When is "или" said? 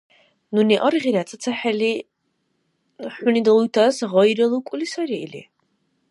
5.25-5.41